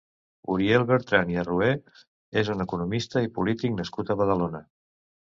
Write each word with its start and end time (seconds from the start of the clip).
Uriel 0.51 0.85
Bertran 0.91 1.33
i 1.33 1.35
Arrué 1.41 1.67
és 2.43 2.49
un 2.53 2.65
economista 2.65 3.23
i 3.27 3.31
polític 3.35 3.75
nascut 3.83 4.09
a 4.09 4.17
Badalona. 4.23 4.63